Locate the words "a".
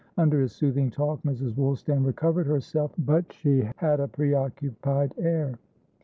3.99-4.07